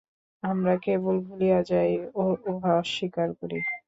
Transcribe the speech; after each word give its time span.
আমরা 0.43 0.73
কেবল 0.85 1.15
ভুলিয়া 1.27 1.59
যাই 1.69 1.91
ও 2.15 2.23
উহা 2.51 2.71
অস্বীকার 2.81 3.29
করি। 3.39 3.59